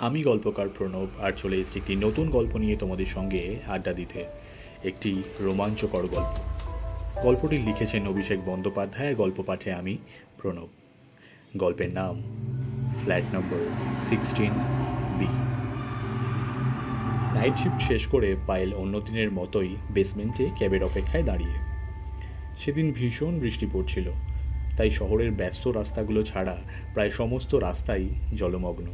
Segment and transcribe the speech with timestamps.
[0.00, 4.24] আমি গল্পকার প্রণব আর চলে এসেছি একটি নতুন গল্প নিয়ে তোমাদের সঙ্গে আড্ডা দিতে।
[4.84, 6.38] একটি রোমাঞ্চকর গল্প।
[7.22, 9.96] গল্পটি লিখেছেন অভিষেক বন্দ্যোপাধ্যায় আর গল্প পাঠে আমি,
[10.42, 10.68] প্রণব।
[11.56, 12.22] গল্পের নাম
[13.02, 13.58] flat number
[14.08, 14.50] sixteen
[15.18, 15.26] B.
[17.38, 21.54] Night shift শেষ করে পায়েল অন্য দিনের মতোই বেসমেন্টে ক্যাবের অপেক্ষায় দাঁড়িয়ে।
[22.58, 24.10] সেদিন ভীষণ বৃষ্টি পড়ছিল,
[24.76, 26.56] তাই শহরের ব্যস্ত রাস্তাগুলো ছাড়া
[26.94, 28.86] প্রায় সমস্ত রাস্তাই জলমগ্ন।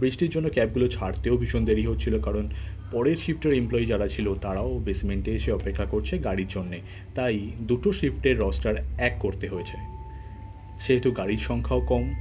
[0.00, 2.48] বৃষ্টির জন্য ক্যাবগুলো ছাড়তেও ভীষণ দেরি হচ্ছিল, কারণ
[2.90, 6.80] পরের শিফটের এমপ্লয়ি যারা ছিল তারাও বেসমেন্টে এসে অপেক্ষা করছে গাড়ির জন্যে।
[7.14, 9.76] তাই দুটো শিফটের রস্টার এক করতে হয়েছে।
[10.80, 12.14] সেহেতু গাড়ির সংখ্যাও কম,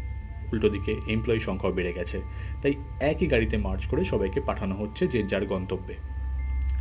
[0.52, 2.21] উল্টো দিকে এমপ্লয়ি সংখ্যাও বেড়ে গেছে।
[2.62, 5.93] তাই একই গাড়িতে মার্চ করে সবাইকে পাঠানো হচ্ছে যে যার গন্তব্যে।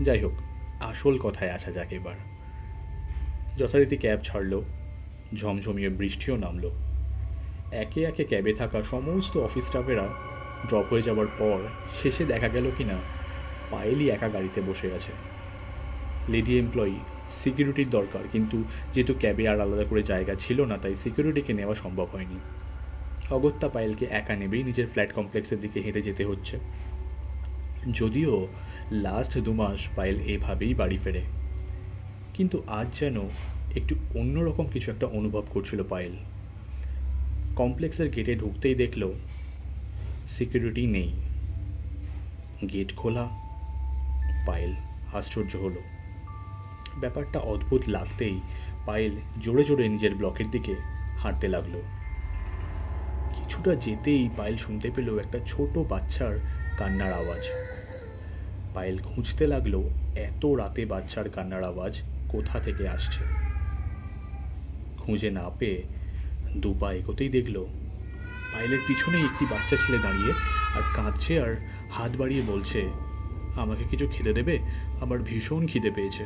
[0.05, 0.33] যাই হোক,
[0.81, 2.15] আসল কথায় আসা যাক এবার।
[3.59, 4.62] যথারীতি ক্যাব ছাড়লো,
[5.35, 6.71] ঝমঝমিয়ে বৃষ্টিও নামলো।
[7.73, 10.32] একে একে ক্যাবে থাকা সমস্ত অফিস স্টাফেরা
[10.66, 11.59] ড্রপ হয়ে যাওয়ার পর
[12.02, 13.03] শেষে দেখা গেল কি না
[13.70, 15.12] পায়েলই একা গাড়িতে বসে আছে।
[16.28, 17.00] লেডি এমপ্লয়ি
[17.45, 18.64] সিকিউরিটির দরকার, কিন্তু
[18.95, 22.39] যেহেতু ক্যাবে আর আলাদা করে জায়গা ছিল না, তাই সিকিউরিটিকে নেওয়া সম্ভব হয়নি।
[23.31, 26.59] অগত্যা পায়েলকে একা নেবেই নিজের ফ্ল্যাট কমপ্লেক্সের দিকে হেঁটে যেতে হচ্ছে।
[27.92, 28.48] যদিও
[28.92, 31.22] লাস্ট দু মাস পায়েল এভাবেই বাড়ি ফেরে।
[32.34, 33.17] কিন্তু আজ যেন
[33.77, 36.12] একটু অন্যরকম কিছু একটা অনুভব করছিল পায়েল।
[37.56, 39.12] কমপ্লেক্সের গেটে ঢুকতেই দেখল
[40.38, 41.12] সিকিউরিটি নেই।
[42.72, 43.28] গেট খোলা,
[44.47, 44.75] পায়েল
[45.12, 45.83] আশ্চর্য হলো।
[46.97, 48.41] ব্যাপারটা অদ্ভুত লাগতেই
[48.86, 50.75] পায়েল জোরে জোরে নিজের ব্লকের দিকে
[51.19, 51.83] হাঁটতে লাগল।
[53.34, 56.38] কিছুটা যেতেই পায়েল শুনতে পেল একটা ছোট বাচ্চার
[56.78, 57.42] কান্নার আওয়াজ।
[58.75, 59.83] পায়েল খুঁজতে লাগল,
[60.16, 63.25] এত রাতে বাচ্চার কান্নার আওয়াজ কোথা থেকে আসছে?
[64.98, 65.83] খুঁজে না পেয়ে
[66.56, 67.66] দু পা এগোতেই দেখল
[68.53, 70.33] পায়েলের পিছনেই একটি বাচ্চা ছেলে দাঁড়িয়ে
[70.77, 71.53] আর কাঁদছে আর
[71.91, 72.81] হাত বাড়িয়ে বলছে,
[73.56, 74.59] আমাকে কিছু খেতে দেবে?
[75.00, 76.25] আমার ভীষণ খিদে পেয়েছে।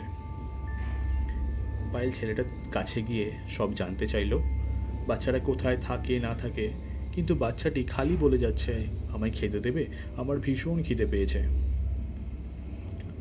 [1.92, 4.40] পায়েল ছেলেটার কাছে গিয়ে সব জানতে চাইলো,
[5.06, 6.67] বাচ্চারা কোথায় থাকে, না থাকে,
[7.14, 8.72] কিন্তু বাচ্চাটি খালি বলে যাচ্ছে,
[9.12, 9.86] আমায় খেতে দেবে?
[10.17, 11.40] আমার ভীষণ খিদে পেয়েছে।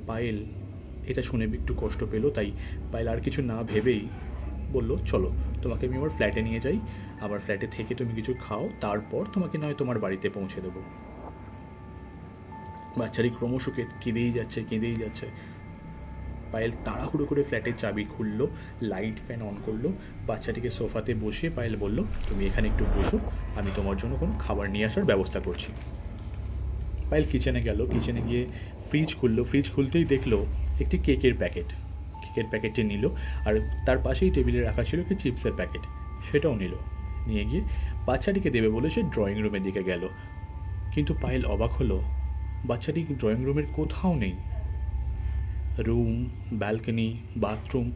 [0.08, 0.38] পায়েল
[1.08, 2.52] এটা শুনে একটু কষ্ট পেল, তাই
[2.92, 4.08] পায়েল আর কিছু না ভেবেই
[4.72, 5.30] বলল, চলো,
[5.62, 6.80] তোমাকে আমি আমার ফ্ল্যাটে নিয়ে যাই।
[7.22, 10.82] আমার ফ্ল্যাটে থেকে তুমি কিছু খাও, তারপর তোমাকে নয় তোমার বাড়িতে পৌঁছে দেবো।
[12.98, 13.70] বাচ্চাটি ক্রমশ
[14.02, 15.26] কেঁদেই যাচ্ছে কেঁদেই যাচ্ছে।
[16.52, 18.48] পায়েল তাড়াহুড়ো করে ফ্ল্যাটের চাবি খুললো,
[18.82, 19.92] লাইট ফ্যান অন করল,
[20.28, 23.20] বাচ্চাটিকে সোফাতে বসিয়ে পায়েল বলল, তুমি এখানে একটু বসো,
[23.56, 25.72] আমি তোমার জন্য কোনো খাবার নিয়ে আসার ব্যবস্থা করছি।
[27.10, 28.46] পায়েল কিচেনে গেল, কিচেনে গিয়ে
[28.90, 30.46] ফ্রিজ খুললো, ফ্রিজ খুলতেই দেখল
[30.80, 31.66] একটি কেকের প্যাকেট।
[32.22, 33.10] কেকের প্যাকেটটি নিল,
[33.46, 35.82] আর তার পাশেই টেবিলে রাখা ছিল একটি চিপসের প্যাকেট,
[36.32, 36.76] সেটাও নিল।
[37.28, 37.64] নিয়ে গিয়ে
[38.06, 40.10] বাচ্চাটিকে দেবে বলে সে ড্রয়িং রুমের দিকে গেল।
[40.92, 42.04] কিন্তু পায়েল অবাক হলো,
[42.64, 44.36] বাচ্চাটি ড্রয়িং রুমের কোথাও নেই।
[45.78, 47.92] রুম ব্যালকনি বাথরুম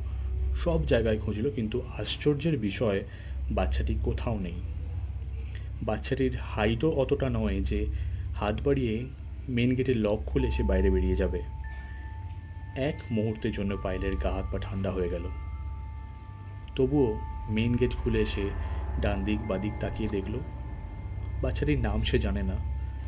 [0.55, 3.03] সব জায়গায় খুঁজলো, কিন্তু আশ্চর্যের বিষয়,
[3.51, 4.61] বাচ্চাটি কোথাও নেই।
[5.83, 7.85] বাচ্চাটির হাইটও অতটা নয় যে
[8.33, 9.05] হাত বাড়িয়ে
[9.49, 11.41] মেন গেটের লক খুলে সে বাইরে বেরিয়ে যাবে।
[12.75, 15.25] এক মুহূর্তের জন্য পায়েলের গা হাত পা ঠান্ডা হয়ে গেল।
[16.75, 17.19] তবুও
[17.49, 18.49] মেন গেট খুলে সে
[19.03, 20.35] ডান দিক বাদিক তাকিয়ে দেখল,
[21.43, 22.55] বাচ্চাটির নাম সে জানে না,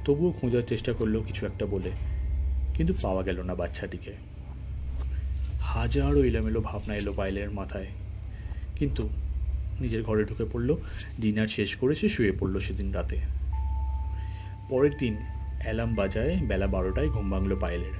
[0.05, 1.91] তবুও খোঁজার চেষ্টা করল কিছু একটা বলে,
[2.75, 4.13] কিন্তু পাওয়া গেল না বাচ্চাটিকে।
[5.71, 7.89] হাজারো এলোমেলো ভাবনা এলো পায়েলের মাথায়,
[8.79, 9.03] কিন্তু
[9.81, 10.69] নিজের ঘরে ঢুকে পড়ল,
[11.21, 13.17] ডিনার শেষ করে সে শুয়ে পড়ল সেদিন রাতে।
[14.69, 15.13] পরের দিন
[15.63, 17.95] অ্যালার্ম বাজায় বেলা বারোটায় ঘুম ভাঙল পায়েলের।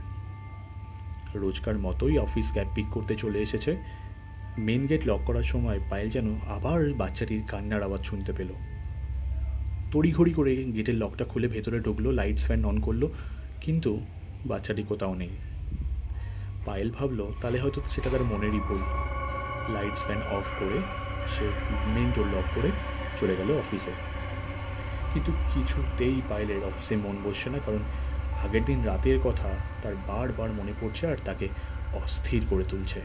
[1.44, 3.72] রোজকার মতোই অফিস ক্যাব পিক করতে চলে এসেছে
[4.58, 8.52] মেন গেট লক করার সময় পায়েল যেন আবার বাচ্চাটির কান্নার আওয়াজ শুনতে পেল।
[9.92, 13.04] তড়িঘড়ি করে গেটের লকটা খুলে ভেতরে ঢুকলো লাইটস ফ্যান অন করল,
[13.62, 13.92] কিন্তু
[14.46, 15.34] বাচ্চাটি কোথাও নেই।
[16.66, 18.82] পায়েল ভাবলো, তাহলে হয়তো সেটা তার মনেরই ভুল
[19.68, 20.78] লাইটস ফ্যান অফ করে
[21.26, 21.46] সে
[21.86, 22.70] মেন ডোর লক করে
[23.16, 23.94] চলে গেল অফিসে
[25.12, 27.82] কিন্তু কিছুতেই পায়েলের অফিসে মন বসছে না, কারণ
[28.44, 29.50] আগের দিন রাতের কথা
[29.82, 31.48] তার বারবার মনে পড়ছে আর তাকে
[31.94, 33.02] অস্থির করে তুলছে।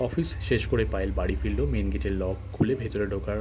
[0.00, 3.40] অফিস শেষ করে পায়েল বাড়ি ফিরল মেন গেটের লক খুলে ভেতরে ঢোকার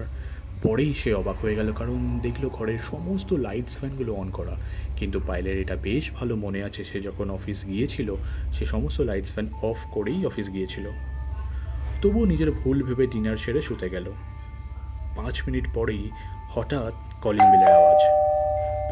[0.64, 4.56] পরেই সে অবাক হয়ে গেল, কারণ দেখল ঘরের সমস্ত লাইটস ফ্যানগুলো অন করা।
[4.96, 8.16] কিন্তু পায়েলের এটা বেশ ভালো মনে আছে, সে যখন অফিস গিয়েছিল,
[8.54, 10.86] সে সমস্ত লাইটস ফ্যান অফ করেই অফিস গিয়েছিল।
[12.02, 14.12] তবুও নিজের ভুল ভেবে ডিনার সেরে শুতে গেল।
[15.16, 16.04] পাঁচ মিনিট পরেই
[16.50, 18.02] হঠাৎ কলিং বেলের আওয়াজ।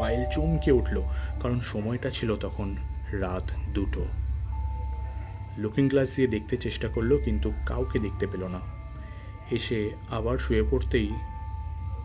[0.00, 0.96] পায়েল চমকে উঠল,
[1.42, 2.76] কারণ সময়টা ছিল তখন
[3.12, 4.04] রাত দুটো।
[5.58, 8.60] লুকিং গ্লাস দিয়ে দেখতে চেষ্টা করল, কিন্তু কাউকে দেখতে পেল না।
[9.50, 11.08] এসে আবার শুয়ে পড়তেই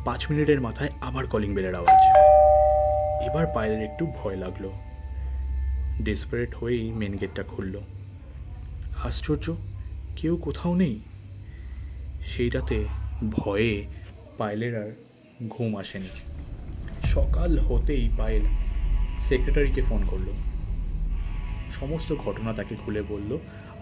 [0.05, 2.01] পাঁচ মিনিটের মাথায় আবার কলিং বেলের আওয়াজ।
[3.27, 4.69] এবার পায়েলের একটু ভয় লাগল।
[6.03, 7.79] ডেসপারেট হয়েই মেন গেটটা খুলল।
[9.03, 9.55] আশ্চর্য,
[10.15, 10.99] কেউ কোথাও নেই?
[12.25, 12.85] সেই রাতে
[13.29, 13.85] ভয়ে
[14.37, 14.91] পায়েলের আর
[15.49, 16.11] ঘুম আসেনি।
[17.05, 18.45] সকাল হতেই পায়েল
[19.29, 20.27] সেক্রেটারিকে ফোন করল।
[21.83, 23.31] সমস্ত ঘটনা তাকে খুলে বলল,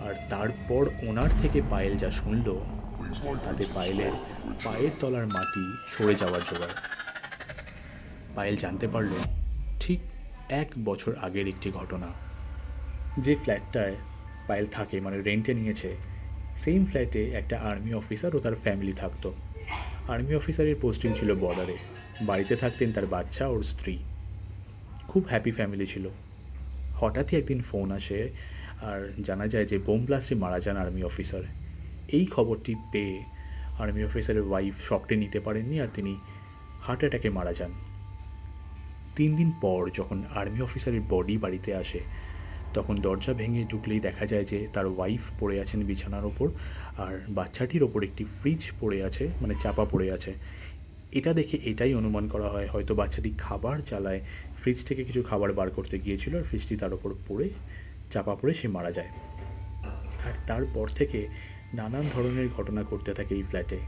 [0.06, 2.48] আর তারপর ওনার থেকে পায়েল যা শুনল,
[3.44, 4.14] তাতে পায়েলের
[4.64, 6.76] পায়ের তলার মাটি সরে যাওয়ার জোগাড়।
[8.36, 9.14] পায়েল জানতে পারল,
[9.80, 10.00] ঠিক
[10.62, 12.10] এক বছর আগের একটি ঘটনা।
[13.18, 13.96] যে ফ্ল্যাটটায়
[14.48, 15.90] পায়েল থাকে মানে রেন্টে নিয়েছে,
[16.64, 19.30] সেম ফ্ল্যাটে একটা আর্মি অফিসার ও তার ফ্যামিলি থাকতো।
[20.08, 21.78] আর্মি অফিসারের পোস্টিং ছিল বর্ডারে।
[22.22, 23.96] বাড়িতে থাকতেন তার বাচ্চা ওর স্ত্রী।
[25.08, 26.08] খুব হ্যাপি ফ্যামিলি ছিল।
[27.02, 28.20] হঠাৎই একদিন ফোন আসে
[28.90, 31.44] আর জানা যায় যে বোম ব্লাস্টে মারা যান আর্মি অফিসার।
[32.10, 33.16] এই খবরটি পেয়ে
[33.80, 36.14] আর্মি অফিসারের ওয়াইফ শকটে নিতে পারেননি আর তিনি
[36.82, 37.72] হার্ট অ্যাটাকে মারা যান।
[39.16, 42.02] তিন দিন পর যখন আর্মি অফিসারের বডি বাড়িতে আসে,
[42.74, 46.48] তখন দরজা ভেঙে ঢুকলেই দেখা যায় যে তার ওয়াইফ পড়ে আছেন বিছানার ওপর
[46.98, 50.32] আর বাচ্চাটির ওপর একটি ফ্রিজ পড়ে আছে মানে চাপা পড়ে আছে।
[51.12, 54.22] এটা দেখে এটাই অনুমান করা হয়। হয়তো বাচ্চাটি খাবার চালায়
[54.62, 57.48] ফ্রিজ থেকে কিছু খাবার বার করতে গিয়েছিল আর ফ্রিজটি তার ওপর পড়ে,
[58.12, 59.12] চাপা পড়ে সে মারা যায়।
[60.28, 61.28] আর তারপর থেকে
[61.74, 63.80] নানান ধরনের ঘটনা ঘটতে থাকে এই ফ্ল্যাটে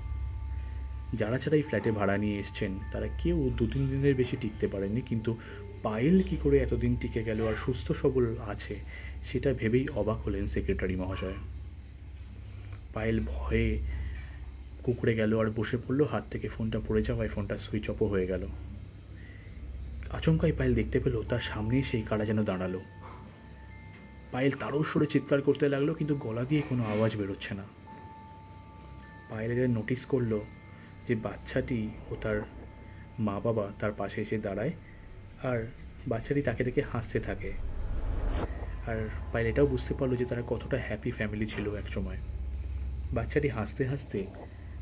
[1.13, 5.01] যারা যারা এই ফ্ল্যাটে ভাড়া নিয়ে এসছেন, তারা কেউ দু তিন দিনের বেশি টিকতে পারেননি,
[5.01, 5.37] কিন্তু
[5.83, 8.75] পায়েল কি করে এতদিন টিকে গেল আর সুস্থ সবল আছে,
[9.23, 11.37] সেটা ভেবেই অবাক হলেন সেক্রেটারি মহাশয়।
[12.93, 13.79] পায়েল ভয়ে
[14.83, 18.43] কুকুরে গেল আর বসে পড়ল, হাত থেকে ফোনটা পড়ে যাওয়ায় ফোনটা সুইচ অফও হয়ে গেল।
[20.11, 22.79] আচমকাই পায়েল দেখতে পেল, তার সামনেই সেই কারা যেন দাঁড়াল।
[24.31, 27.65] পায়েল তারও সরে চিৎকার করতে লাগল, কিন্তু গলা দিয়ে কোনো আওয়াজ বেরোচ্ছে না।
[29.29, 30.39] পায়েল এদের নোটিস করল
[31.07, 32.37] যে বাচ্চাটি ও তার
[33.19, 34.71] মা বাবা তার পাশে এসে দাঁড়ায়
[35.43, 35.59] আর
[36.07, 37.51] বাচ্চাটি তাকে দেখে হাসতে থাকে।
[38.87, 38.97] আর
[39.31, 42.17] পায়েল এটাও বুঝতে পারল যে তারা কতটা হ্যাপি ফ্যামিলি ছিল একসময়।
[43.13, 44.19] বাচ্চাটি হাসতে হাসতে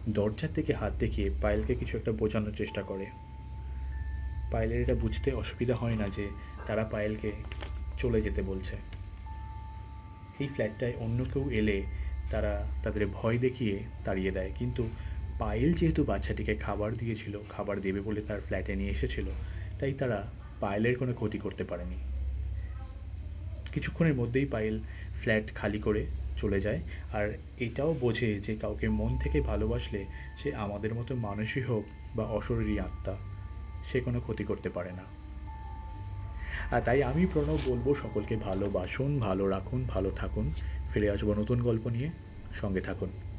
[0.10, 3.06] দরজার থেকে হাত দেখিয়ে পায়েলকে কিছু একটা বোঝানোর চেষ্টা করে।
[4.52, 6.30] পায়েলের এটা বুঝতে অসুবিধা হয় না যে
[6.68, 7.32] তারা পায়েলকে
[7.98, 8.76] চলে যেতে বলছে।
[10.40, 11.84] এই ফ্ল্যাটটায় অন্য কেউ এলে
[12.30, 14.90] তারা তাদের ভয় দেখিয়ে তাড়িয়ে দেয়। কিন্তু
[15.40, 19.26] পায়েল যেহেতু বাচ্চাটিকে খাবার দিয়েছিল, খাবার দেবে বলে তার ফ্ল্যাটে নিয়ে এসেছিল,
[19.80, 20.28] তাই তারা
[20.60, 21.98] পায়েলের কোনো ক্ষতি করতে পারেনি।
[23.72, 24.80] কিছুক্ষণের মধ্যেই পায়েল
[25.22, 26.06] ফ্ল্যাট খালি করে
[26.42, 26.80] চলে যায়।
[27.14, 30.06] আর এটাও বোঝে যে কাউকে মন থেকে ভালোবাসলে
[30.44, 31.86] সে আমাদের মতো মানুষই হোক
[32.16, 33.18] বা অশরীরী আত্মা,
[33.92, 35.22] সে কোনো ক্ষতি করতে পারে না।
[36.72, 40.52] আর তাই আমি প্রণব বলব, সকলকে ভালোবাসুন, ভালো রাখুন, ভালো থাকুন।
[40.94, 42.10] ফিরে আসব নতুন গল্প নিয়ে।
[42.62, 43.31] সঙ্গে থাকুন।